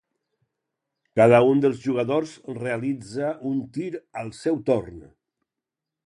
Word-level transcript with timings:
Cada 1.19 1.41
un 1.49 1.59
dels 1.65 1.83
jugadors 1.83 2.31
realitza 2.57 3.29
un 3.49 3.59
tir 3.75 3.91
al 4.23 4.31
seu 4.39 4.57
torn. 4.71 5.05